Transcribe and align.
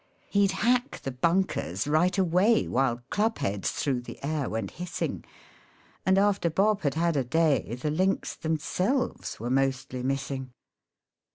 He'd 0.31 0.53
hack 0.53 0.99
the 1.01 1.11
bunkers 1.11 1.87
right 1.87 2.17
away 2.17 2.67
While 2.67 3.03
club 3.11 3.37
heads 3.37 3.69
through 3.69 4.01
the 4.01 4.17
air 4.23 4.49
went 4.49 4.71
hissing, 4.71 5.23
And 6.07 6.17
after 6.17 6.49
Bob 6.49 6.81
had 6.81 6.95
had 6.95 7.15
a 7.15 7.23
day 7.23 7.75
The 7.75 7.91
links 7.91 8.35
themselves 8.35 9.39
were 9.39 9.51
mostly 9.51 10.01
missing. 10.01 10.53